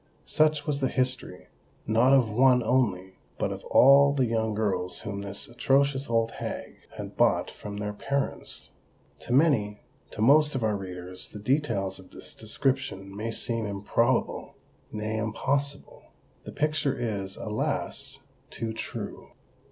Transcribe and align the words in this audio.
Such 0.25 0.65
was 0.65 0.79
the 0.79 0.87
history—not 0.87 2.11
of 2.11 2.27
one 2.31 2.63
only—but 2.63 3.51
of 3.51 3.63
all 3.65 4.13
the 4.13 4.25
young 4.25 4.55
girls 4.55 5.01
whom 5.01 5.21
this 5.21 5.47
atrocious 5.47 6.09
old 6.09 6.31
hag 6.39 6.77
had 6.97 7.15
bought 7.15 7.51
from 7.51 7.77
their 7.77 7.93
parents! 7.93 8.71
To 9.19 9.31
many—to 9.31 10.19
most 10.19 10.55
of 10.55 10.63
our 10.63 10.75
readers, 10.75 11.29
the 11.29 11.37
details 11.37 11.99
of 11.99 12.09
this 12.09 12.33
description 12.33 13.15
may 13.15 13.29
seem 13.29 13.67
improbable,—nay, 13.67 15.17
impossible. 15.17 16.05
The 16.45 16.51
picture 16.51 16.97
is, 16.97 17.37
alas! 17.37 18.21
too 18.49 18.73
true. 18.73 19.33